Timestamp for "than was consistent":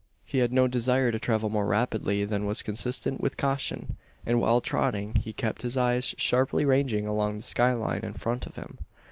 2.25-3.21